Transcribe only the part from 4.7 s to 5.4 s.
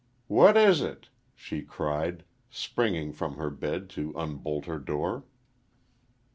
door.